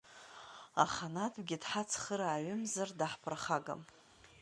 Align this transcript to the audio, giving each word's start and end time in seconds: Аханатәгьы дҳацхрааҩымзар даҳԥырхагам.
Аханатәгьы 0.83 1.57
дҳацхрааҩымзар 1.63 2.89
даҳԥырхагам. 2.99 3.81